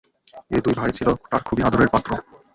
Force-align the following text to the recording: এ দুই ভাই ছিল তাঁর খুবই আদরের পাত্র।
এ 0.51 0.63
দুই 0.63 0.75
ভাই 0.79 0.91
ছিল 0.97 1.07
তাঁর 1.23 1.41
খুবই 1.43 1.65
আদরের 1.67 1.89
পাত্র। 1.93 2.11